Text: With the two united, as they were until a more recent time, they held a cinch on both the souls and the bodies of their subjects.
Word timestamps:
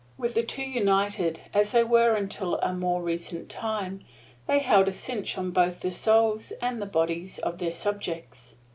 With 0.17 0.33
the 0.33 0.41
two 0.41 0.63
united, 0.63 1.41
as 1.53 1.73
they 1.73 1.83
were 1.83 2.15
until 2.15 2.55
a 2.61 2.73
more 2.73 3.03
recent 3.03 3.49
time, 3.49 4.01
they 4.47 4.57
held 4.57 4.87
a 4.87 4.91
cinch 4.91 5.37
on 5.37 5.51
both 5.51 5.81
the 5.81 5.91
souls 5.91 6.51
and 6.59 6.81
the 6.81 6.87
bodies 6.87 7.37
of 7.37 7.59
their 7.59 7.71
subjects. 7.73 8.55